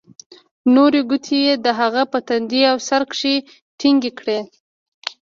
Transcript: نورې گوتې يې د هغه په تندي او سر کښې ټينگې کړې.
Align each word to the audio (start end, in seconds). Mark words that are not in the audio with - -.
نورې 0.75 1.01
گوتې 1.09 1.39
يې 1.45 1.53
د 1.65 1.67
هغه 1.79 2.03
په 2.11 2.19
تندي 2.27 2.61
او 2.71 2.77
سر 2.87 3.01
کښې 3.11 3.35
ټينگې 3.79 4.11
کړې. 4.19 4.39